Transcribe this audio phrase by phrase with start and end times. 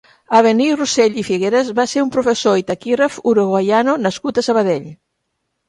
[0.37, 4.93] Avenir Rosell i Figueras va ser un professor i taquígraf uruguaiano nascut a Sabadell.